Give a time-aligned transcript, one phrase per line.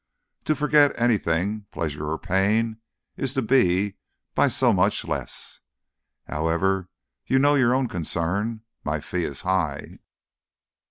[0.45, 2.77] "To forget anything pleasure or pain
[3.17, 3.97] is to be,
[4.33, 5.59] by so much less.
[6.27, 6.89] However,
[7.27, 8.61] you know your own concern.
[8.83, 9.99] My fee is high."